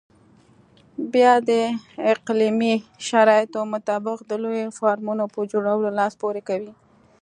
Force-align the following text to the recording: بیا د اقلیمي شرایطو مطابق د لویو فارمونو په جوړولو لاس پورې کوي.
بیا 1.13 1.33
د 1.49 1.51
اقلیمي 2.13 2.75
شرایطو 3.07 3.61
مطابق 3.73 4.17
د 4.25 4.31
لویو 4.43 4.75
فارمونو 4.79 5.23
په 5.33 5.39
جوړولو 5.51 5.89
لاس 5.99 6.13
پورې 6.21 6.41
کوي. 6.49 6.73